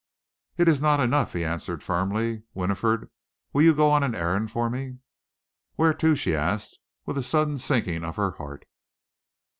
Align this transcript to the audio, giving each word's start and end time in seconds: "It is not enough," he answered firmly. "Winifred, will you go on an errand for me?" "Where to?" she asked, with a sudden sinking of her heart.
"It 0.57 0.67
is 0.67 0.81
not 0.81 0.99
enough," 0.99 1.33
he 1.33 1.43
answered 1.45 1.83
firmly. 1.83 2.41
"Winifred, 2.55 3.07
will 3.53 3.61
you 3.61 3.75
go 3.75 3.91
on 3.91 4.01
an 4.01 4.15
errand 4.15 4.49
for 4.49 4.67
me?" 4.67 4.97
"Where 5.75 5.93
to?" 5.93 6.15
she 6.15 6.33
asked, 6.33 6.79
with 7.05 7.19
a 7.19 7.23
sudden 7.23 7.59
sinking 7.59 8.03
of 8.03 8.15
her 8.15 8.31
heart. 8.31 8.65